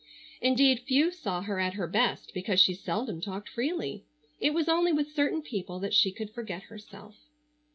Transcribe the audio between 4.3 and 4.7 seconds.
It was